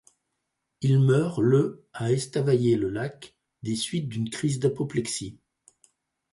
Il 0.81 0.99
meurt 0.99 1.39
le 1.39 1.85
à 1.93 2.11
Estavayer-le-Lac, 2.11 3.37
des 3.61 3.75
suites 3.75 4.09
d’une 4.09 4.31
crise 4.31 4.57
d’apoplexie. 4.59 5.37